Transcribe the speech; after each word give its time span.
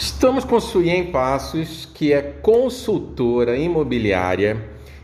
Estamos 0.00 0.46
com 0.46 0.58
Suyen 0.58 1.12
Passos, 1.12 1.84
que 1.84 2.10
é 2.10 2.22
consultora 2.22 3.58
imobiliária, 3.58 4.56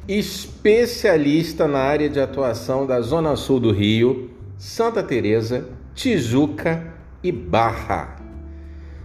especialista 0.09 1.69
na 1.69 1.81
área 1.81 2.09
de 2.09 2.19
atuação 2.19 2.87
da 2.87 2.99
Zona 3.03 3.37
Sul 3.37 3.61
do 3.61 3.73
Rio, 3.73 4.31
Santa 4.57 5.03
Teresa, 5.03 5.69
Tijuca 5.95 6.95
e 7.23 7.31
Barra. 7.31 8.17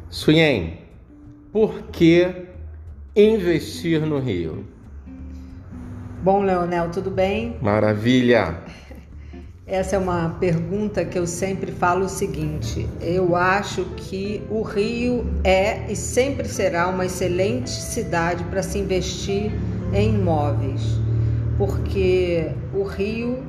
Suyen, 0.10 0.80
por 1.52 1.82
que 1.92 2.26
investir 3.14 4.00
no 4.00 4.18
Rio? 4.18 4.66
Bom, 6.24 6.42
Leonel, 6.42 6.90
tudo 6.90 7.12
bem? 7.12 7.58
Maravilha! 7.62 8.64
Essa 9.72 9.96
é 9.96 10.00
uma 10.00 10.36
pergunta 10.38 11.06
que 11.06 11.18
eu 11.18 11.26
sempre 11.26 11.72
falo 11.72 12.04
o 12.04 12.10
seguinte: 12.10 12.86
eu 13.00 13.38
acho 13.38 13.86
que 13.96 14.46
o 14.50 14.64
Rio 14.64 15.26
é 15.46 15.90
e 15.90 15.96
sempre 15.96 16.46
será 16.50 16.90
uma 16.90 17.06
excelente 17.06 17.70
cidade 17.70 18.44
para 18.44 18.62
se 18.62 18.78
investir 18.78 19.50
em 19.94 20.16
imóveis, 20.16 20.82
porque 21.58 22.52
o 22.74 22.84
Rio 22.84 23.46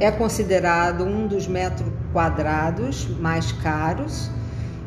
é 0.00 0.10
considerado 0.10 1.04
um 1.04 1.26
dos 1.26 1.46
metros 1.46 1.86
quadrados 2.14 3.06
mais 3.20 3.52
caros 3.52 4.30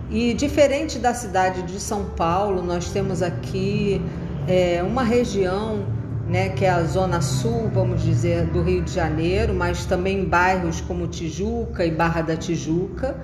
e 0.09 0.33
diferente 0.33 0.97
da 0.97 1.13
cidade 1.13 1.61
de 1.61 1.79
São 1.79 2.05
Paulo, 2.05 2.63
nós 2.63 2.89
temos 2.89 3.21
aqui 3.21 4.01
é, 4.47 4.81
uma 4.81 5.03
região 5.03 5.85
né, 6.31 6.47
que 6.47 6.63
é 6.63 6.69
a 6.69 6.81
zona 6.83 7.19
sul, 7.19 7.69
vamos 7.73 8.01
dizer, 8.01 8.45
do 8.45 8.61
Rio 8.61 8.81
de 8.81 8.93
Janeiro, 8.93 9.53
mas 9.53 9.85
também 9.85 10.23
bairros 10.23 10.79
como 10.79 11.05
Tijuca 11.05 11.85
e 11.85 11.91
Barra 11.91 12.21
da 12.21 12.37
Tijuca, 12.37 13.17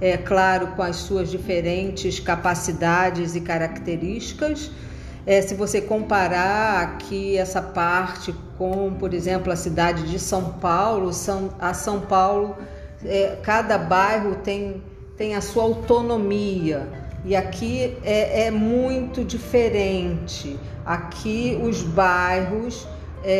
é 0.00 0.16
claro, 0.16 0.68
com 0.68 0.82
as 0.82 0.94
suas 0.94 1.32
diferentes 1.32 2.20
capacidades 2.20 3.34
e 3.34 3.40
características. 3.40 4.70
É, 5.26 5.42
se 5.42 5.56
você 5.56 5.80
comparar 5.80 6.80
aqui 6.80 7.36
essa 7.36 7.60
parte 7.60 8.32
com, 8.56 8.94
por 9.00 9.12
exemplo, 9.14 9.52
a 9.52 9.56
cidade 9.56 10.08
de 10.08 10.20
São 10.20 10.52
Paulo, 10.52 11.12
São, 11.12 11.50
a 11.58 11.74
São 11.74 12.02
Paulo, 12.02 12.56
é, 13.04 13.36
cada 13.42 13.76
bairro 13.76 14.36
tem, 14.36 14.80
tem 15.16 15.34
a 15.34 15.40
sua 15.40 15.64
autonomia 15.64 17.03
e 17.24 17.34
aqui 17.34 17.96
é, 18.04 18.46
é 18.46 18.50
muito 18.50 19.24
diferente. 19.24 20.58
Aqui 20.84 21.58
os 21.62 21.82
bairros 21.82 22.86
é, 23.24 23.30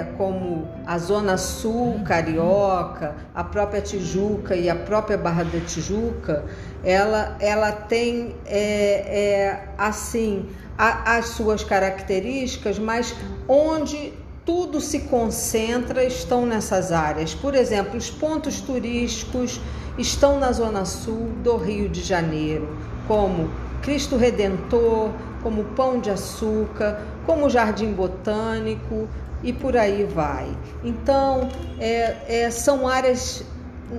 é, 0.00 0.12
como 0.16 0.68
a 0.86 0.96
Zona 0.96 1.36
Sul 1.36 2.00
Carioca, 2.04 3.16
a 3.34 3.42
própria 3.42 3.80
Tijuca 3.80 4.54
e 4.54 4.70
a 4.70 4.76
própria 4.76 5.18
Barra 5.18 5.42
da 5.42 5.58
Tijuca, 5.58 6.44
ela, 6.84 7.36
ela 7.40 7.72
tem 7.72 8.36
é, 8.46 8.60
é 8.60 9.68
assim 9.76 10.48
a, 10.78 11.16
as 11.16 11.30
suas 11.30 11.64
características, 11.64 12.78
mas 12.78 13.12
onde 13.48 14.12
tudo 14.46 14.80
se 14.80 15.00
concentra 15.00 16.04
estão 16.04 16.46
nessas 16.46 16.92
áreas. 16.92 17.34
Por 17.34 17.56
exemplo, 17.56 17.98
os 17.98 18.08
pontos 18.08 18.60
turísticos 18.60 19.60
estão 19.98 20.38
na 20.38 20.52
Zona 20.52 20.84
Sul 20.84 21.32
do 21.42 21.56
Rio 21.56 21.88
de 21.88 22.02
Janeiro, 22.02 22.68
como 23.08 23.50
Cristo 23.82 24.16
Redentor, 24.16 25.10
como 25.42 25.64
Pão 25.64 25.98
de 25.98 26.10
Açúcar, 26.10 27.02
como 27.26 27.50
Jardim 27.50 27.92
Botânico 27.92 29.08
e 29.42 29.52
por 29.52 29.76
aí 29.76 30.04
vai. 30.04 30.46
Então, 30.84 31.48
é, 31.80 32.42
é, 32.42 32.50
são 32.50 32.86
áreas 32.86 33.42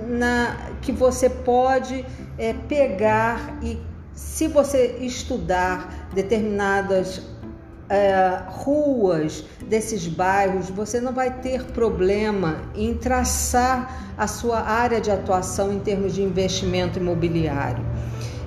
na, 0.08 0.56
que 0.80 0.92
você 0.92 1.28
pode 1.28 2.06
é, 2.38 2.54
pegar 2.68 3.58
e, 3.62 3.78
se 4.14 4.46
você 4.48 4.98
estudar 5.00 6.08
determinadas 6.14 7.22
é, 7.88 8.38
ruas 8.46 9.44
desses 9.66 10.06
bairros, 10.06 10.70
você 10.70 11.00
não 11.00 11.12
vai 11.12 11.30
ter 11.40 11.64
problema 11.64 12.58
em 12.74 12.94
traçar 12.94 14.14
a 14.16 14.26
sua 14.26 14.60
área 14.60 15.00
de 15.00 15.10
atuação 15.10 15.72
em 15.72 15.80
termos 15.80 16.14
de 16.14 16.22
investimento 16.22 16.98
imobiliário. 16.98 17.84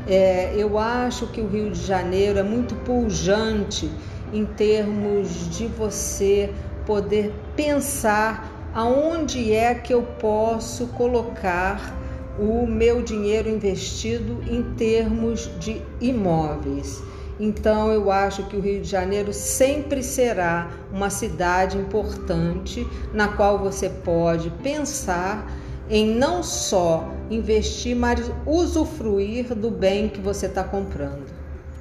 É, 0.08 0.54
eu 0.58 0.78
acho 0.78 1.28
que 1.28 1.40
o 1.40 1.48
Rio 1.48 1.72
de 1.72 1.82
Janeiro 1.82 2.38
é 2.38 2.44
muito 2.44 2.76
pujante 2.76 3.90
em 4.34 4.46
termos 4.46 5.50
de 5.56 5.68
você 5.68 6.50
poder 6.86 7.34
pensar 7.56 8.52
aonde 8.74 9.54
é 9.54 9.74
que 9.76 9.94
eu 9.94 10.02
posso 10.02 10.88
colocar 10.88 11.96
o 12.38 12.66
meu 12.66 13.02
dinheiro 13.02 13.48
investido 13.48 14.44
em 14.50 14.64
termos 14.74 15.50
de 15.60 15.82
imóveis. 16.02 17.02
Então 17.40 17.92
eu 17.92 18.12
acho 18.12 18.44
que 18.44 18.56
o 18.56 18.60
Rio 18.60 18.82
de 18.82 18.90
Janeiro 18.90 19.32
sempre 19.32 20.04
será 20.04 20.70
uma 20.92 21.10
cidade 21.10 21.78
importante 21.78 22.86
na 23.14 23.28
qual 23.30 23.60
você 23.60 23.90
pode 23.90 24.50
pensar 24.62 25.48
em 25.90 26.16
não 26.16 26.42
só 26.42 27.13
investir, 27.30 27.96
mas 27.96 28.32
usufruir 28.46 29.54
do 29.56 29.70
bem 29.70 30.10
que 30.10 30.22
você 30.22 30.46
está 30.46 30.64
comprando. 30.64 31.26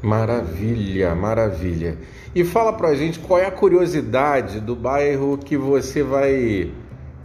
Maravilha, 0.02 1.14
maravilha. 1.14 1.96
E 2.34 2.44
fala 2.44 2.72
pra 2.72 2.94
gente 2.94 3.18
qual 3.18 3.38
é 3.38 3.46
a 3.46 3.50
curiosidade 3.50 4.58
do 4.60 4.74
bairro 4.74 5.38
que 5.38 5.56
você 5.56 6.02
vai 6.02 6.72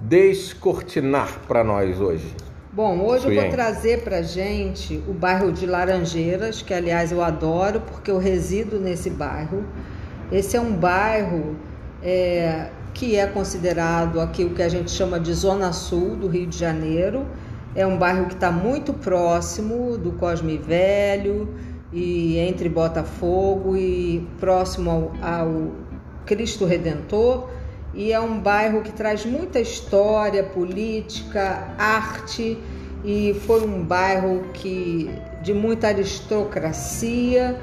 descortinar 0.01 1.39
para 1.47 1.63
nós 1.63 1.99
hoje. 1.99 2.35
Bom, 2.71 3.01
hoje 3.03 3.23
Suyen. 3.23 3.37
eu 3.37 3.41
vou 3.43 3.51
trazer 3.51 4.03
para 4.03 4.21
gente 4.21 5.01
o 5.07 5.13
bairro 5.13 5.51
de 5.51 5.65
Laranjeiras, 5.65 6.61
que 6.61 6.73
aliás 6.73 7.11
eu 7.11 7.23
adoro 7.23 7.81
porque 7.81 8.11
eu 8.11 8.19
resido 8.19 8.79
nesse 8.79 9.09
bairro. 9.09 9.65
Esse 10.31 10.55
é 10.55 10.61
um 10.61 10.73
bairro 10.73 11.55
é, 12.03 12.69
que 12.93 13.15
é 13.15 13.25
considerado 13.25 14.21
aqui 14.21 14.43
o 14.43 14.51
que 14.51 14.61
a 14.61 14.69
gente 14.69 14.91
chama 14.91 15.19
de 15.19 15.33
Zona 15.33 15.73
Sul 15.73 16.15
do 16.15 16.27
Rio 16.27 16.45
de 16.45 16.57
Janeiro. 16.57 17.25
É 17.77 17.85
um 17.85 17.95
bairro 17.95 18.25
que 18.25 18.33
está 18.33 18.51
muito 18.51 18.91
próximo 18.91 19.99
do 19.99 20.13
Cosme 20.13 20.57
Velho 20.57 21.47
e 21.93 22.35
entre 22.39 22.67
Botafogo 22.67 23.77
e 23.77 24.27
próximo 24.39 24.89
ao, 25.21 25.43
ao 25.43 25.71
Cristo 26.25 26.65
Redentor. 26.65 27.47
E 27.93 28.11
é 28.11 28.19
um 28.19 28.39
bairro 28.39 28.81
que 28.81 28.91
traz 28.91 29.27
muita 29.27 29.59
história, 29.59 30.43
política, 30.43 31.75
arte 31.77 32.57
e 33.05 33.35
foi 33.45 33.63
um 33.63 33.83
bairro 33.83 34.45
que 34.55 35.11
de 35.43 35.53
muita 35.53 35.89
aristocracia. 35.89 37.61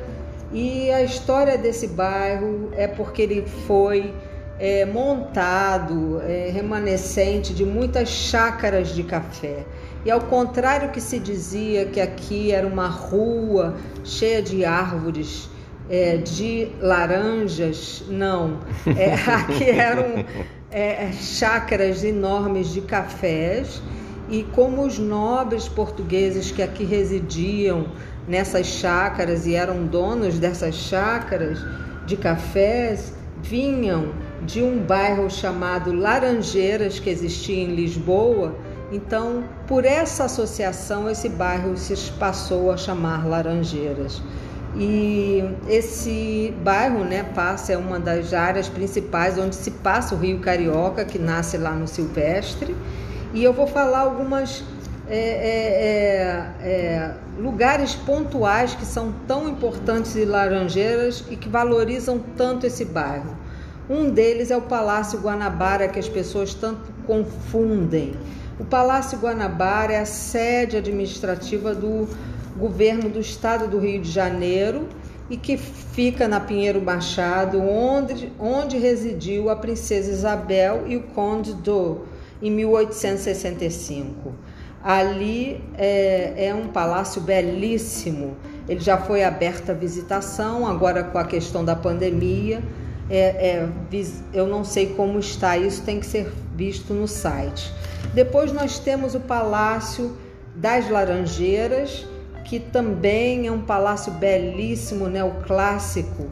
E 0.53 0.93
a 0.93 1.03
história 1.03 1.59
desse 1.59 1.89
bairro 1.89 2.71
é 2.77 2.87
porque 2.87 3.23
ele 3.23 3.45
foi 3.67 4.15
é, 4.65 4.87
montado, 4.87 6.23
é, 6.23 6.49
remanescente 6.51 7.53
de 7.53 7.67
muitas 7.67 8.09
chácaras 8.09 8.95
de 8.95 9.03
café. 9.03 9.67
E 10.07 10.11
ao 10.11 10.23
contrário 10.23 10.91
que 10.91 11.03
se 11.03 11.19
dizia 11.19 11.85
que 11.85 12.01
aqui 12.01 12.51
era 12.51 12.67
uma 12.67 12.89
rua 12.89 13.75
cheia 14.03 14.41
de 14.41 14.65
árvores, 14.65 15.51
é, 15.91 16.17
de 16.17 16.71
laranjas, 16.81 18.05
não. 18.09 18.61
É, 18.87 19.13
aqui 19.31 19.69
eram 19.69 20.25
é, 20.71 21.13
chácaras 21.13 22.03
enormes 22.03 22.73
de 22.73 22.81
cafés 22.81 23.83
e 24.31 24.45
como 24.45 24.87
os 24.87 24.99
nobres 24.99 25.69
portugueses 25.69 26.51
que 26.51 26.63
aqui 26.63 26.85
residiam 26.85 27.89
nessas 28.27 28.67
chácaras 28.67 29.47
e 29.47 29.55
eram 29.55 29.85
donos 29.85 30.39
dessas 30.39 30.75
chácaras 30.75 31.59
de 32.07 32.17
cafés, 32.17 33.13
vinham 33.43 34.24
de 34.43 34.63
um 34.63 34.79
bairro 34.79 35.31
chamado 35.31 35.93
Laranjeiras, 35.93 36.99
que 36.99 37.11
existia 37.11 37.63
em 37.63 37.75
Lisboa. 37.75 38.55
Então, 38.93 39.45
por 39.67 39.85
essa 39.85 40.25
associação, 40.25 41.09
esse 41.09 41.29
bairro 41.29 41.77
se 41.77 41.95
passou 42.13 42.71
a 42.71 42.77
chamar 42.77 43.27
Laranjeiras. 43.27 44.23
E 44.77 45.43
esse 45.69 46.53
bairro, 46.63 47.05
né, 47.05 47.23
passa 47.35 47.73
é 47.73 47.77
uma 47.77 47.99
das 48.01 48.35
áreas 48.35 48.69
principais 48.69 49.39
onde 49.39 49.55
se 49.55 49.71
passa 49.71 50.15
o 50.15 50.19
Rio 50.19 50.41
Carioca, 50.41 51.05
que 51.05 51.19
nasce 51.19 51.57
lá 51.57 51.73
no 51.73 51.87
Silvestre. 51.87 52.75
E 53.33 53.43
eu 53.43 53.53
vou 53.53 53.67
falar 53.67 54.01
algumas 54.01 54.65
é, 55.09 55.17
é, 55.17 56.69
é, 56.69 56.69
é 56.69 57.15
lugares 57.39 57.95
pontuais 57.95 58.75
que 58.75 58.85
são 58.85 59.13
tão 59.27 59.49
importantes 59.49 60.17
em 60.17 60.25
Laranjeiras 60.25 61.25
e 61.31 61.37
que 61.37 61.49
valorizam 61.49 62.19
tanto 62.37 62.67
esse 62.67 62.85
bairro. 62.85 63.37
Um 63.89 64.09
deles 64.11 64.51
é 64.51 64.57
o 64.57 64.63
Palácio 64.63 65.21
Guanabara, 65.21 65.89
que 65.89 65.99
as 65.99 66.09
pessoas 66.09 66.55
tanto 66.55 66.91
confundem. 67.07 68.15
O 68.59 68.65
Palácio 68.65 69.19
Guanabara 69.19 69.93
é 69.93 70.01
a 70.01 70.07
sede 70.07 70.77
administrativa 70.77 71.75
do 71.75 72.09
governo 72.57 73.11
do 73.11 73.21
estado 73.21 73.69
do 73.69 73.79
Rio 73.79 74.01
de 74.01 74.11
Janeiro 74.11 74.89
e 75.29 75.37
que 75.37 75.57
fica 75.59 76.27
na 76.27 76.41
Pinheiro 76.41 76.81
Machado, 76.81 77.61
onde, 77.61 78.33
onde 78.39 78.79
residiu 78.79 79.51
a 79.51 79.57
princesa 79.57 80.11
Isabel 80.11 80.85
e 80.87 80.97
o 80.97 81.03
Conde 81.03 81.53
do 81.53 82.03
em 82.41 82.51
1865. 82.51 84.33
Ali 84.83 85.63
é, 85.77 86.49
é 86.49 86.55
um 86.55 86.69
palácio 86.69 87.23
belíssimo 87.23 88.37
Ele 88.69 88.81
já 88.81 88.99
foi 88.99 89.25
aberto 89.25 89.71
à 89.71 89.73
visitação, 89.73 90.67
agora 90.67 91.03
com 91.05 91.19
a 91.19 91.25
questão 91.25 91.65
da 91.65 91.75
pandemia. 91.75 92.63
É, 93.11 93.19
é, 93.19 93.69
eu 94.33 94.47
não 94.47 94.65
sei 94.65 94.95
como 94.95 95.19
está 95.19 95.59
isso, 95.59 95.83
tem 95.83 96.01
que 96.01 96.07
ser 96.07 96.33
visto 96.55 96.95
no 96.95 97.07
site. 97.07 97.73
Depois 98.15 98.53
nós 98.53 98.79
temos 98.79 99.15
o 99.15 99.21
Palácio 99.21 100.17
das 100.55 100.89
Laranjeiras, 100.89 102.07
que 102.45 102.61
também 102.61 103.47
é 103.47 103.53
um 103.53 103.63
palácio 103.63 104.13
belíssimo, 104.13 105.09
neoclássico, 105.09 106.31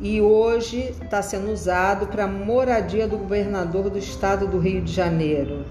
e 0.00 0.20
hoje 0.20 0.92
está 1.02 1.22
sendo 1.22 1.50
usado 1.50 2.08
para 2.08 2.26
moradia 2.26 3.06
do 3.06 3.16
governador 3.16 3.88
do 3.88 3.98
estado 3.98 4.46
do 4.46 4.58
Rio 4.58 4.82
de 4.82 4.92
Janeiro. 4.92 5.64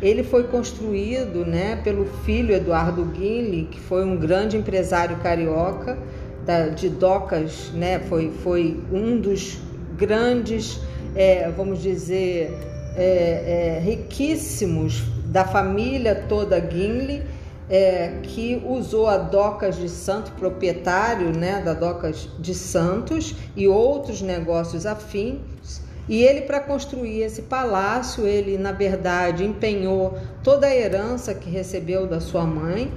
Ele 0.00 0.22
foi 0.22 0.44
construído 0.44 1.44
né, 1.44 1.80
pelo 1.82 2.06
filho 2.24 2.54
Eduardo 2.54 3.04
Guinle, 3.04 3.68
que 3.70 3.80
foi 3.80 4.04
um 4.04 4.16
grande 4.16 4.56
empresário 4.56 5.16
carioca 5.18 5.98
da, 6.44 6.68
de 6.68 6.88
docas, 6.88 7.70
né, 7.74 8.00
foi, 8.00 8.30
foi 8.42 8.80
um 8.92 9.20
dos 9.20 9.60
grandes, 10.02 10.80
é, 11.14 11.48
vamos 11.56 11.80
dizer, 11.80 12.52
é, 12.96 13.76
é, 13.76 13.80
riquíssimos 13.84 15.04
da 15.26 15.44
família 15.44 16.24
toda 16.28 16.58
Guinle, 16.58 17.22
é, 17.70 18.18
que 18.24 18.60
usou 18.66 19.06
a 19.06 19.16
Docas 19.16 19.76
de 19.76 19.88
Santo, 19.88 20.32
proprietário 20.32 21.28
né, 21.30 21.62
da 21.64 21.72
Docas 21.72 22.28
de 22.40 22.52
Santos 22.52 23.36
e 23.54 23.68
outros 23.68 24.20
negócios 24.20 24.86
afins, 24.86 25.80
e 26.08 26.20
ele, 26.20 26.40
para 26.40 26.58
construir 26.58 27.22
esse 27.22 27.42
palácio, 27.42 28.26
ele, 28.26 28.58
na 28.58 28.72
verdade, 28.72 29.44
empenhou 29.44 30.18
toda 30.42 30.66
a 30.66 30.74
herança 30.74 31.32
que 31.32 31.48
recebeu 31.48 32.08
da 32.08 32.20
sua 32.20 32.44
mãe. 32.44 32.92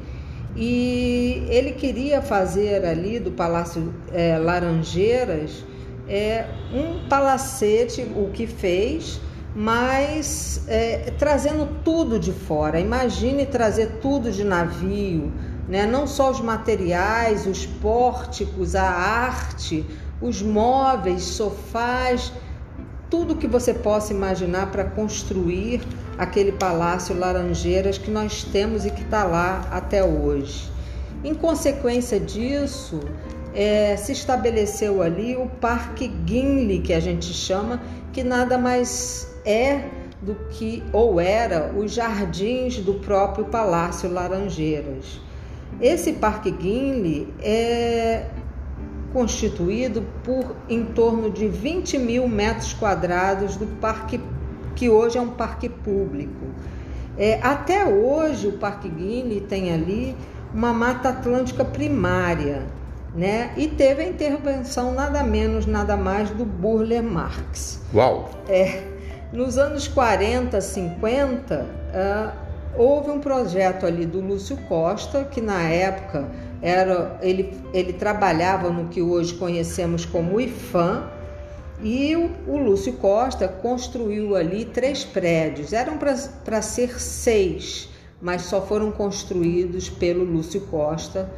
E 0.55 1.45
ele 1.49 1.73
queria 1.73 2.19
fazer 2.19 2.83
ali 2.83 3.19
do 3.19 3.29
Palácio 3.29 3.93
é, 4.11 4.39
Laranjeiras 4.39 5.63
é, 6.07 6.45
um 6.73 7.07
palacete, 7.07 8.01
o 8.15 8.29
que 8.31 8.45
fez, 8.45 9.19
mas 9.55 10.63
é, 10.67 11.13
trazendo 11.17 11.81
tudo 11.83 12.19
de 12.19 12.31
fora. 12.31 12.79
Imagine 12.79 13.45
trazer 13.45 13.99
tudo 14.01 14.31
de 14.31 14.43
navio, 14.43 15.31
né? 15.67 15.85
não 15.85 16.05
só 16.05 16.29
os 16.31 16.41
materiais, 16.41 17.47
os 17.47 17.65
pórticos, 17.65 18.75
a 18.75 18.83
arte, 18.83 19.85
os 20.21 20.41
móveis, 20.41 21.23
sofás 21.23 22.31
tudo 23.09 23.35
que 23.35 23.47
você 23.47 23.73
possa 23.73 24.11
imaginar 24.11 24.71
para 24.71 24.83
construir 24.83 25.81
aquele 26.17 26.51
palácio 26.51 27.17
Laranjeiras 27.17 27.97
que 27.97 28.09
nós 28.09 28.43
temos 28.43 28.85
e 28.85 28.91
que 28.91 29.03
está 29.03 29.23
lá 29.23 29.67
até 29.71 30.03
hoje. 30.03 30.69
Em 31.23 31.33
consequência 31.33 32.19
disso, 32.19 32.99
é, 33.55 33.95
se 33.95 34.11
estabeleceu 34.11 35.01
ali 35.01 35.35
o 35.35 35.47
Parque 35.47 36.07
Guinle, 36.07 36.79
que 36.81 36.93
a 36.93 36.99
gente 36.99 37.25
chama, 37.27 37.81
que 38.11 38.23
nada 38.23 38.57
mais 38.57 39.33
é 39.45 39.85
do 40.21 40.35
que 40.51 40.83
ou 40.91 41.19
era 41.19 41.71
os 41.73 41.93
jardins 41.93 42.77
do 42.79 42.95
próprio 42.95 43.45
Palácio 43.45 44.11
Laranjeiras. 44.11 45.21
Esse 45.81 46.13
Parque 46.13 46.51
Guinle 46.51 47.33
é 47.41 48.25
constituído 49.13 50.03
por 50.23 50.55
em 50.69 50.83
torno 50.83 51.31
de 51.31 51.47
20 51.47 51.97
mil 51.97 52.27
metros 52.27 52.73
quadrados 52.73 53.55
do 53.55 53.65
parque, 53.79 54.19
que 54.75 54.89
hoje 54.89 55.17
é 55.17 55.21
um 55.21 55.29
parque 55.29 55.69
público. 55.69 56.45
É, 57.17 57.39
até 57.41 57.85
hoje, 57.85 58.47
o 58.47 58.53
Parque 58.53 58.89
Guine 58.89 59.39
tem 59.39 59.73
ali 59.73 60.15
uma 60.53 60.73
mata 60.73 61.09
atlântica 61.09 61.63
primária, 61.63 62.63
né? 63.15 63.53
E 63.55 63.67
teve 63.67 64.03
a 64.03 64.07
intervenção 64.07 64.93
nada 64.93 65.23
menos, 65.23 65.65
nada 65.65 65.95
mais 65.95 66.29
do 66.31 66.43
Burle 66.45 67.01
Marx. 67.01 67.81
Uau! 67.93 68.29
É, 68.49 68.83
nos 69.31 69.57
anos 69.57 69.87
40, 69.87 70.59
50, 70.59 71.65
uh, 71.65 72.31
houve 72.77 73.09
um 73.09 73.19
projeto 73.19 73.85
ali 73.85 74.05
do 74.05 74.19
Lúcio 74.19 74.57
Costa, 74.67 75.23
que 75.23 75.39
na 75.39 75.61
época 75.61 76.29
era 76.61 77.17
ele, 77.21 77.57
ele 77.73 77.93
trabalhava 77.93 78.69
no 78.69 78.89
que 78.89 79.01
hoje 79.01 79.33
conhecemos 79.35 80.05
como 80.05 80.39
IFAM 80.39 81.09
e 81.81 82.15
o, 82.15 82.31
o 82.47 82.57
Lúcio 82.57 82.93
Costa 82.93 83.47
construiu 83.47 84.35
ali 84.35 84.65
três 84.65 85.03
prédios. 85.03 85.71
Eram 85.71 85.97
para 85.97 86.61
ser 86.61 86.99
seis, 86.99 87.89
mas 88.21 88.43
só 88.43 88.61
foram 88.61 88.91
construídos 88.91 89.89
pelo 89.89 90.23
Lúcio 90.23 90.61
Costa 90.61 91.29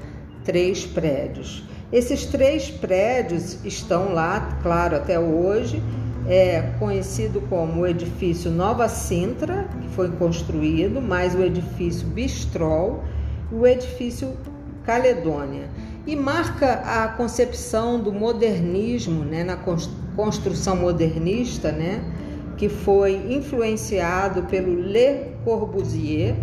três 0.48 0.86
prédios. 0.86 1.62
Esses 1.92 2.26
três 2.26 2.72
prédios 2.72 3.64
estão 3.66 4.14
lá, 4.14 4.58
claro, 4.64 4.96
até 4.96 5.20
hoje. 5.20 5.84
É 6.30 6.74
conhecido 6.80 7.42
como 7.50 7.82
o 7.82 7.88
edifício 7.88 8.50
Nova 8.50 8.90
Sintra, 8.90 9.68
que 9.82 9.88
foi 9.90 10.10
construído, 10.12 11.02
mais 11.02 11.36
o 11.36 11.42
edifício 11.42 12.08
Bistrol, 12.08 13.04
o 13.52 13.66
edifício 13.68 14.36
Caledônia 14.84 15.70
e 16.06 16.16
marca 16.16 16.76
a 16.86 17.10
concepção 17.10 18.00
do 18.00 18.14
modernismo, 18.14 19.26
né, 19.26 19.44
na 19.44 19.58
construção 20.16 20.78
modernista, 20.78 21.72
né, 21.72 22.02
que 22.56 22.70
foi 22.70 23.34
influenciado 23.34 24.44
pelo 24.44 24.74
Le 24.74 25.34
Corbusier, 25.44 26.36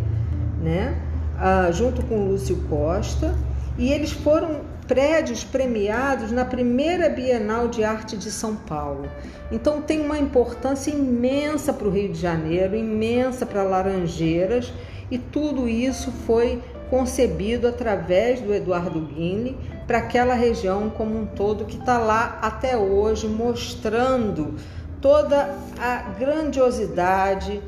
né, 0.62 0.94
uh, 1.36 1.72
junto 1.72 2.02
com 2.04 2.28
Lúcio 2.28 2.56
Costa, 2.68 3.34
e 3.76 3.92
eles 3.92 4.12
foram 4.12 4.60
prédios 4.86 5.42
premiados 5.42 6.30
na 6.30 6.44
primeira 6.44 7.08
Bienal 7.08 7.68
de 7.68 7.82
Arte 7.82 8.16
de 8.16 8.30
São 8.30 8.54
Paulo. 8.54 9.08
Então 9.50 9.80
tem 9.80 10.00
uma 10.00 10.18
importância 10.18 10.90
imensa 10.90 11.72
para 11.72 11.88
o 11.88 11.90
Rio 11.90 12.12
de 12.12 12.20
Janeiro, 12.20 12.76
imensa 12.76 13.46
para 13.46 13.62
Laranjeiras, 13.62 14.72
e 15.10 15.18
tudo 15.18 15.68
isso 15.68 16.12
foi 16.26 16.62
concebido 16.90 17.66
através 17.66 18.40
do 18.40 18.54
Eduardo 18.54 19.00
Guinle 19.00 19.56
para 19.86 19.98
aquela 19.98 20.34
região 20.34 20.90
como 20.90 21.18
um 21.18 21.26
todo 21.26 21.64
que 21.64 21.76
está 21.76 21.98
lá 21.98 22.38
até 22.42 22.76
hoje, 22.76 23.26
mostrando 23.26 24.54
toda 25.00 25.54
a 25.78 25.96
grandiosidade 26.18 27.60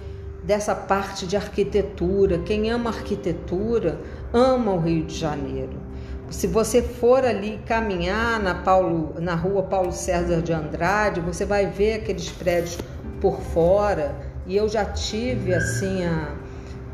dessa 0.42 0.74
parte 0.74 1.26
de 1.26 1.36
arquitetura. 1.36 2.38
Quem 2.38 2.70
ama 2.70 2.90
arquitetura 2.90 4.00
ama 4.32 4.72
o 4.72 4.78
Rio 4.78 5.04
de 5.04 5.14
Janeiro. 5.14 5.85
Se 6.30 6.48
você 6.48 6.82
for 6.82 7.24
ali 7.24 7.60
caminhar 7.64 8.40
na, 8.40 8.54
Paulo, 8.54 9.14
na 9.20 9.34
rua 9.36 9.62
Paulo 9.62 9.92
César 9.92 10.42
de 10.42 10.52
Andrade, 10.52 11.20
você 11.20 11.44
vai 11.44 11.66
ver 11.66 11.94
aqueles 11.94 12.30
prédios 12.30 12.78
por 13.20 13.40
fora. 13.40 14.14
E 14.44 14.56
eu 14.56 14.68
já 14.68 14.84
tive 14.84 15.54
assim 15.54 16.04
a, 16.04 16.34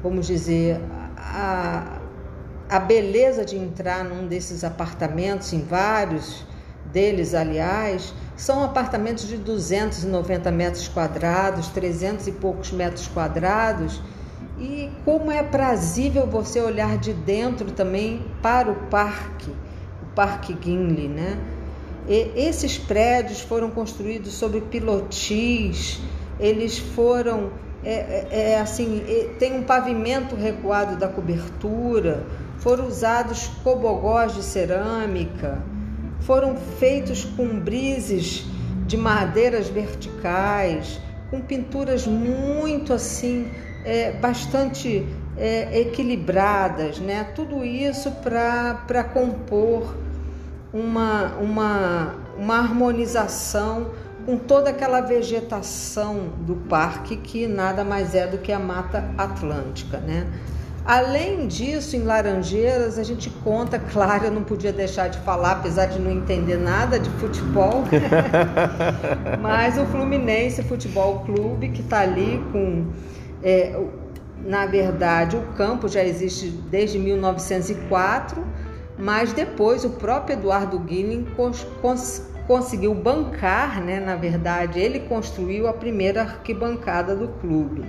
vamos 0.02 0.26
dizer, 0.26 0.78
a, 1.16 1.98
a 2.68 2.78
beleza 2.78 3.44
de 3.44 3.56
entrar 3.56 4.04
num 4.04 4.26
desses 4.26 4.64
apartamentos, 4.64 5.52
em 5.52 5.62
vários 5.62 6.44
deles, 6.92 7.34
aliás, 7.34 8.12
são 8.36 8.62
apartamentos 8.62 9.26
de 9.26 9.38
290 9.38 10.50
metros 10.50 10.88
quadrados, 10.88 11.68
300 11.68 12.26
e 12.26 12.32
poucos 12.32 12.70
metros 12.70 13.08
quadrados. 13.08 14.00
E 14.62 14.88
como 15.04 15.32
é 15.32 15.42
prazível 15.42 16.24
você 16.24 16.60
olhar 16.60 16.96
de 16.96 17.12
dentro 17.12 17.72
também 17.72 18.24
para 18.40 18.70
o 18.70 18.76
parque, 18.88 19.50
o 19.50 20.14
Parque 20.14 20.52
Guinle, 20.52 21.08
né? 21.08 21.36
E 22.08 22.30
esses 22.36 22.78
prédios 22.78 23.40
foram 23.40 23.70
construídos 23.70 24.34
sobre 24.34 24.60
pilotis, 24.60 26.00
eles 26.38 26.78
foram 26.78 27.50
é, 27.82 28.28
é, 28.30 28.50
é 28.52 28.60
assim, 28.60 29.02
tem 29.40 29.58
um 29.58 29.64
pavimento 29.64 30.36
recuado 30.36 30.94
da 30.94 31.08
cobertura, 31.08 32.24
foram 32.58 32.86
usados 32.86 33.48
cobogós 33.64 34.32
de 34.32 34.44
cerâmica, 34.44 35.60
foram 36.20 36.54
feitos 36.54 37.24
com 37.24 37.58
brises 37.58 38.44
de 38.86 38.96
madeiras 38.96 39.68
verticais, 39.68 41.00
com 41.32 41.40
pinturas 41.40 42.06
muito 42.06 42.92
assim, 42.92 43.50
é, 43.84 44.12
bastante 44.12 45.06
é, 45.36 45.80
equilibradas, 45.80 46.98
né? 46.98 47.24
Tudo 47.34 47.64
isso 47.64 48.10
para 48.12 49.04
compor 49.04 49.94
uma, 50.72 51.34
uma, 51.40 52.14
uma 52.36 52.58
harmonização 52.58 53.90
com 54.24 54.36
toda 54.36 54.70
aquela 54.70 55.00
vegetação 55.00 56.28
do 56.40 56.54
parque 56.54 57.16
que 57.16 57.46
nada 57.46 57.84
mais 57.84 58.14
é 58.14 58.26
do 58.26 58.38
que 58.38 58.52
a 58.52 58.58
Mata 58.58 59.04
Atlântica, 59.18 59.98
né? 59.98 60.26
Além 60.84 61.46
disso, 61.46 61.94
em 61.94 62.02
Laranjeiras, 62.02 62.98
a 62.98 63.04
gente 63.04 63.30
conta, 63.44 63.78
claro, 63.92 64.24
eu 64.24 64.30
não 64.32 64.42
podia 64.42 64.72
deixar 64.72 65.08
de 65.08 65.18
falar, 65.18 65.52
apesar 65.52 65.86
de 65.86 65.98
não 65.98 66.10
entender 66.10 66.56
nada 66.56 66.98
de 66.98 67.08
futebol, 67.10 67.84
mas 69.40 69.78
o 69.78 69.86
Fluminense 69.86 70.62
Futebol 70.62 71.20
Clube, 71.20 71.68
que 71.68 71.80
está 71.80 72.00
ali 72.00 72.42
com. 72.52 72.86
É, 73.42 73.78
na 74.44 74.66
verdade, 74.66 75.36
o 75.36 75.42
campo 75.56 75.88
já 75.88 76.02
existe 76.02 76.48
desde 76.48 76.98
1904, 76.98 78.44
mas 78.98 79.32
depois 79.32 79.84
o 79.84 79.90
próprio 79.90 80.34
Eduardo 80.34 80.78
Guilherme 80.78 81.26
cons 81.36 81.66
cons 81.80 82.32
conseguiu 82.46 82.92
bancar, 82.92 83.80
né, 83.80 84.00
na 84.00 84.16
verdade, 84.16 84.80
ele 84.80 85.00
construiu 85.00 85.68
a 85.68 85.72
primeira 85.72 86.22
arquibancada 86.22 87.14
do 87.14 87.28
clube. 87.28 87.84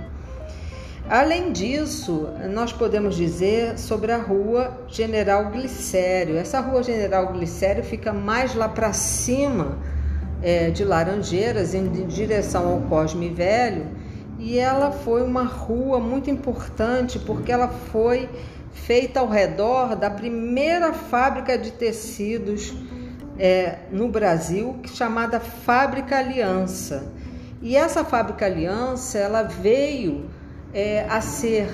Além 1.08 1.52
disso, 1.52 2.28
nós 2.50 2.72
podemos 2.72 3.14
dizer 3.14 3.78
sobre 3.78 4.10
a 4.10 4.16
rua 4.16 4.78
General 4.88 5.50
Glicério. 5.50 6.38
Essa 6.38 6.60
rua 6.60 6.82
General 6.82 7.30
Glicério 7.30 7.84
fica 7.84 8.10
mais 8.10 8.54
lá 8.54 8.68
para 8.68 8.92
cima 8.94 9.76
é, 10.42 10.70
de 10.70 10.82
Laranjeiras, 10.82 11.74
em 11.74 11.90
direção 12.06 12.72
ao 12.72 12.80
Cosme 12.82 13.28
Velho, 13.28 13.86
e 14.44 14.58
ela 14.58 14.92
foi 14.92 15.22
uma 15.22 15.42
rua 15.42 15.98
muito 15.98 16.28
importante 16.28 17.18
porque 17.18 17.50
ela 17.50 17.66
foi 17.66 18.28
feita 18.74 19.20
ao 19.20 19.26
redor 19.26 19.96
da 19.96 20.10
primeira 20.10 20.92
fábrica 20.92 21.56
de 21.56 21.70
tecidos 21.70 22.74
é, 23.38 23.78
no 23.90 24.06
Brasil, 24.06 24.76
chamada 24.84 25.40
Fábrica 25.40 26.18
Aliança. 26.18 27.10
E 27.62 27.74
essa 27.74 28.04
Fábrica 28.04 28.44
Aliança, 28.44 29.16
ela 29.16 29.44
veio 29.44 30.28
é, 30.74 31.06
a 31.08 31.22
ser 31.22 31.66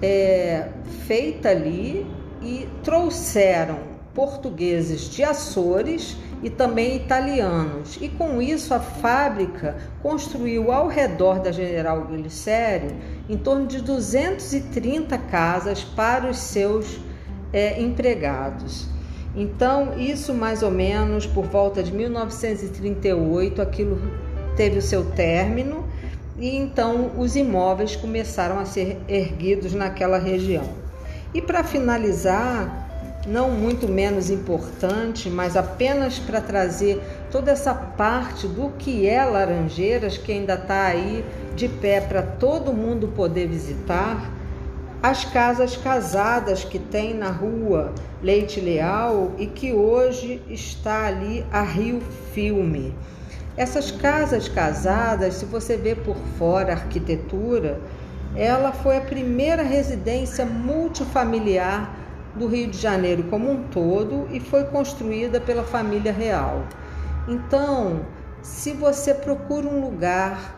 é, 0.00 0.68
feita 1.08 1.48
ali 1.48 2.06
e 2.40 2.68
trouxeram 2.84 3.80
portugueses 4.14 5.10
de 5.10 5.24
Açores 5.24 6.16
e 6.42 6.50
também 6.50 6.96
italianos. 6.96 7.98
E 8.00 8.08
com 8.08 8.40
isso 8.40 8.74
a 8.74 8.80
fábrica 8.80 9.76
construiu 10.02 10.72
ao 10.72 10.88
redor 10.88 11.40
da 11.40 11.52
General 11.52 12.00
Glicério 12.06 12.96
em 13.28 13.36
torno 13.36 13.66
de 13.66 13.80
230 13.80 15.16
casas 15.18 15.82
para 15.82 16.30
os 16.30 16.38
seus 16.38 16.98
é, 17.52 17.80
empregados. 17.80 18.88
Então, 19.36 19.98
isso 19.98 20.32
mais 20.32 20.62
ou 20.62 20.70
menos 20.70 21.26
por 21.26 21.44
volta 21.44 21.82
de 21.82 21.92
1938, 21.92 23.60
aquilo 23.60 24.00
teve 24.56 24.78
o 24.78 24.82
seu 24.82 25.04
término 25.10 25.84
e 26.38 26.56
então 26.56 27.12
os 27.18 27.36
imóveis 27.36 27.96
começaram 27.96 28.58
a 28.58 28.64
ser 28.64 29.00
erguidos 29.08 29.72
naquela 29.72 30.18
região. 30.18 30.68
E 31.32 31.42
para 31.42 31.64
finalizar, 31.64 32.83
não 33.26 33.50
muito 33.50 33.88
menos 33.88 34.28
importante, 34.30 35.30
mas 35.30 35.56
apenas 35.56 36.18
para 36.18 36.40
trazer 36.40 37.00
toda 37.30 37.50
essa 37.50 37.74
parte 37.74 38.46
do 38.46 38.70
que 38.78 39.08
é 39.08 39.24
Laranjeiras, 39.24 40.18
que 40.18 40.32
ainda 40.32 40.54
está 40.54 40.86
aí 40.86 41.24
de 41.56 41.68
pé 41.68 42.00
para 42.00 42.22
todo 42.22 42.72
mundo 42.72 43.08
poder 43.08 43.48
visitar, 43.48 44.30
as 45.02 45.24
casas 45.24 45.76
casadas 45.76 46.64
que 46.64 46.78
tem 46.78 47.12
na 47.12 47.30
rua 47.30 47.92
Leite 48.22 48.58
Leal 48.58 49.32
e 49.38 49.46
que 49.46 49.72
hoje 49.72 50.40
está 50.48 51.06
ali 51.06 51.44
a 51.52 51.62
Rio 51.62 52.00
Filme. 52.32 52.94
Essas 53.56 53.90
casas 53.90 54.48
casadas, 54.48 55.34
se 55.34 55.44
você 55.44 55.76
vê 55.76 55.94
por 55.94 56.16
fora 56.38 56.72
a 56.72 56.76
arquitetura, 56.76 57.80
ela 58.34 58.72
foi 58.72 58.96
a 58.96 59.02
primeira 59.02 59.62
residência 59.62 60.44
multifamiliar 60.44 62.03
do 62.36 62.46
Rio 62.46 62.68
de 62.68 62.78
Janeiro 62.78 63.24
como 63.24 63.50
um 63.50 63.64
todo 63.64 64.28
e 64.30 64.40
foi 64.40 64.64
construída 64.64 65.40
pela 65.40 65.62
família 65.62 66.12
real. 66.12 66.64
Então, 67.28 68.06
se 68.42 68.72
você 68.72 69.14
procura 69.14 69.66
um 69.66 69.80
lugar 69.80 70.56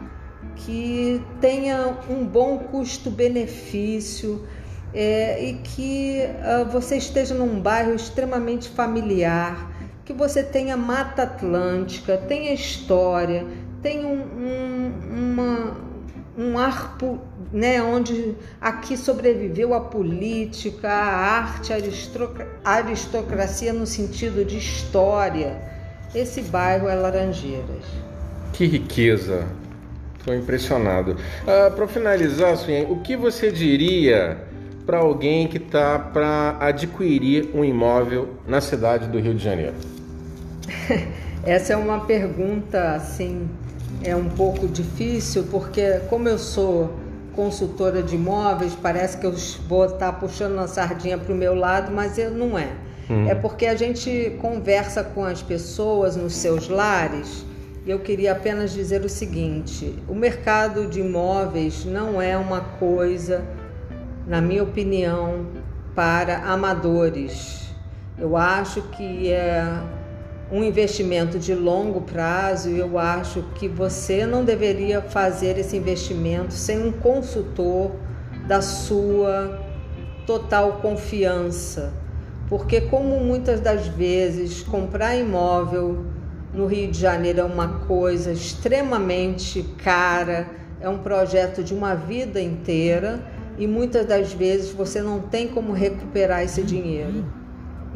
que 0.57 1.23
tenha 1.41 1.97
um 2.09 2.25
bom 2.25 2.59
custo-benefício 2.59 4.47
é, 4.93 5.45
e 5.45 5.55
que 5.55 6.23
uh, 6.25 6.65
você 6.71 6.97
esteja 6.97 7.35
num 7.35 7.61
bairro 7.61 7.95
extremamente 7.95 8.69
familiar, 8.69 9.71
que 10.05 10.13
você 10.13 10.43
tenha 10.43 10.77
Mata 10.77 11.25
Atlântica, 11.25 12.17
tenha 12.17 12.53
história, 12.55 13.47
tenha 13.83 14.07
um, 14.07 14.23
um, 14.23 14.93
uma, 15.13 15.77
um 16.39 16.59
arco 16.59 17.21
né, 17.53 17.83
onde 17.83 18.35
aqui 18.61 18.97
sobreviveu 18.97 19.75
a 19.75 19.81
política, 19.81 20.89
a 20.89 21.17
arte, 21.17 21.73
a 21.73 22.71
aristocracia 22.71 23.73
no 23.73 23.87
sentido 23.87 24.45
de 24.45 24.59
história. 24.59 25.57
Esse 26.15 26.43
bairro 26.43 26.89
é 26.89 26.95
Laranjeiras. 26.95 27.85
Que 28.53 28.67
riqueza! 28.67 29.47
Estou 30.19 30.35
impressionado. 30.35 31.17
Ah, 31.47 31.71
para 31.71 31.87
finalizar, 31.87 32.57
Suyen, 32.57 32.87
o 32.91 33.01
que 33.01 33.17
você 33.17 33.53
diria 33.53 34.39
para 34.85 34.99
alguém 34.99 35.47
que 35.47 35.59
está 35.59 35.99
para 35.99 36.57
adquirir 36.61 37.51
um 37.55 37.65
imóvel 37.65 38.31
na 38.47 38.61
cidade 38.61 39.09
do 39.09 39.21
Rio 39.21 39.35
de 39.35 39.45
Janeiro? 39.45 39.75
Essa 41.45 41.75
é 41.75 41.77
uma 41.77 42.01
pergunta 42.01 42.95
assim, 42.95 43.49
é 44.03 44.17
um 44.17 44.29
pouco 44.29 44.67
difícil, 44.67 45.45
porque 45.51 46.01
como 46.09 46.29
eu 46.29 46.39
sou 46.39 46.93
consultora 47.37 48.03
de 48.03 48.17
imóveis, 48.17 48.75
parece 48.75 49.19
que 49.19 49.27
eu 49.27 49.35
vou 49.69 49.85
estar 49.85 50.15
puxando 50.15 50.59
a 50.59 50.67
sardinha 50.67 51.19
para 51.19 51.33
o 51.33 51.37
meu 51.37 51.55
lado, 51.55 51.93
mas 51.93 52.19
eu, 52.19 52.31
não 52.31 52.59
é. 52.59 52.71
Hum. 53.09 53.29
É 53.29 53.35
porque 53.35 53.67
a 53.67 53.77
gente 53.77 54.37
conversa 54.41 55.05
com 55.05 55.25
as 55.25 55.43
pessoas 55.43 56.17
nos 56.17 56.35
seus 56.35 56.69
lares. 56.69 57.45
E 57.85 57.91
eu 57.91 58.01
queria 58.01 58.33
apenas 58.33 58.73
dizer 58.73 59.05
o 59.05 59.09
seguinte: 59.09 59.95
o 60.09 60.15
mercado 60.15 60.87
de 60.87 61.01
imóveis 61.01 61.85
não 61.85 62.21
é 62.21 62.37
uma 62.37 62.61
coisa, 62.61 63.45
na 64.27 64.41
minha 64.41 64.65
opinião, 64.65 65.47
para 65.95 66.39
amadores. 66.39 67.71
Eu 68.19 68.37
acho 68.37 68.83
que 68.83 69.31
é 69.31 69.63
um 70.51 70.63
investimento 70.63 71.39
de 71.39 71.55
longo 71.55 72.03
prazo 72.03 72.71
e 72.71 72.79
eu 72.79 72.99
acho 72.99 73.43
que 73.57 73.69
você 73.69 74.25
não 74.25 74.45
deveria 74.45 75.03
fazer 75.03 75.59
esse 75.59 75.77
investimento 75.77 76.55
sem 76.55 76.79
um 76.87 76.93
consultor 76.93 77.93
da 78.47 78.61
sua 78.61 79.61
total 80.27 80.75
confiança. 80.75 81.93
Porque 82.49 82.81
como 82.83 83.19
muitas 83.19 83.61
das 83.61 83.89
vezes 83.89 84.63
comprar 84.63 85.17
imóvel 85.17 86.05
no 86.55 86.67
Rio 86.67 86.91
de 86.91 86.99
Janeiro 86.99 87.41
é 87.41 87.45
uma 87.45 87.81
coisa 87.81 88.33
extremamente 88.33 89.63
cara, 89.79 90.49
é 90.81 90.89
um 90.89 90.99
projeto 90.99 91.63
de 91.63 91.75
uma 91.75 91.95
vida 91.95 92.41
inteira 92.41 93.21
e 93.59 93.67
muitas 93.67 94.07
das 94.07 94.33
vezes 94.33 94.71
você 94.71 95.03
não 95.03 95.21
tem 95.21 95.49
como 95.49 95.73
recuperar 95.73 96.43
esse 96.45 96.63
dinheiro. 96.63 97.25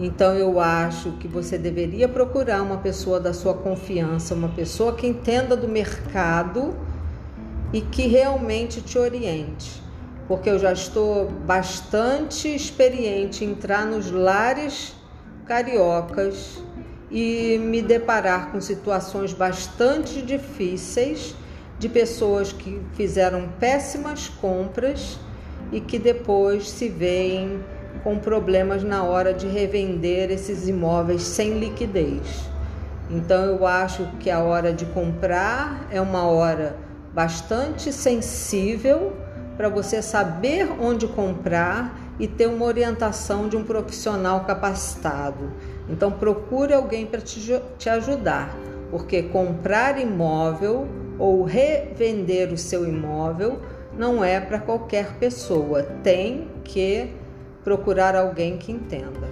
Então 0.02 0.35
eu 0.35 0.59
acho 0.59 1.12
que 1.19 1.28
você 1.28 1.59
deveria 1.59 2.09
procurar 2.09 2.62
uma 2.62 2.78
pessoa 2.78 3.21
da 3.21 3.35
sua 3.35 3.52
confiança, 3.52 4.35
uma 4.35 4.49
pessoa 4.49 4.95
que 4.95 5.07
entenda 5.07 5.54
do 5.54 5.69
mercado 5.69 6.75
e 7.71 7.83
que 7.83 8.07
realmente 8.07 8.80
te 8.80 8.99
oriente. 8.99 9.83
Porque 10.26 10.49
eu 10.49 10.59
já 10.59 10.73
estou 10.73 11.26
bastante 11.26 12.49
experiente 12.49 13.45
em 13.45 13.50
entrar 13.50 13.85
nos 13.85 14.11
lares 14.11 14.95
cariocas 15.45 16.62
e 17.11 17.59
me 17.59 17.83
deparar 17.83 18.52
com 18.52 18.59
situações 18.59 19.35
bastante 19.35 20.23
difíceis 20.23 21.35
de 21.78 21.90
pessoas 21.90 22.54
que 22.54 22.80
fizeram 22.95 23.50
péssimas 23.61 24.30
compras 24.30 25.19
e 25.71 25.78
que 25.78 25.99
depois 25.99 26.71
se 26.71 26.88
veem 26.88 27.61
com 28.02 28.19
problemas 28.19 28.83
na 28.83 29.02
hora 29.04 29.33
de 29.33 29.47
revender 29.47 30.30
esses 30.30 30.69
imóveis 30.69 31.23
sem 31.23 31.59
liquidez. 31.59 32.49
Então 33.11 33.45
eu 33.45 33.66
acho 33.66 34.07
que 34.21 34.30
a 34.30 34.40
hora 34.40 34.73
de 34.73 34.87
comprar 34.87 35.87
é 35.90 36.00
uma 36.00 36.25
hora 36.25 36.76
bastante 37.12 37.92
sensível 37.92 39.12
para 39.57 39.69
você 39.69 40.00
saber 40.00 40.69
onde 40.80 41.07
comprar 41.09 41.99
e 42.19 42.28
ter 42.28 42.47
uma 42.47 42.64
orientação 42.64 43.49
de 43.49 43.57
um 43.57 43.64
profissional 43.64 44.45
capacitado. 44.45 45.52
Então 45.88 46.12
procure 46.12 46.73
alguém 46.73 47.04
para 47.04 47.21
te, 47.21 47.61
te 47.78 47.88
ajudar, 47.88 48.57
porque 48.90 49.25
comprar 49.25 50.00
imóvel 50.00 50.87
ou 51.19 51.42
revender 51.42 52.52
o 52.52 52.57
seu 52.57 52.87
imóvel 52.87 53.61
não 53.99 54.25
é 54.25 54.40
para 54.40 54.59
qualquer 54.59 55.14
pessoa. 55.16 55.83
Tem 55.83 56.49
que 56.62 57.11
procurar 57.64 58.14
alguém 58.14 58.56
que 58.56 58.72
entenda. 58.72 59.28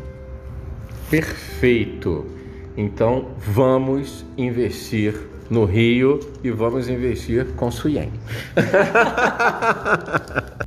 Perfeito. 1.10 2.26
Então 2.76 3.28
vamos 3.38 4.24
investir 4.36 5.14
no 5.50 5.64
Rio 5.64 6.20
e 6.44 6.50
vamos 6.50 6.88
investir 6.88 7.46
com 7.56 7.70
Suyen. 7.70 8.12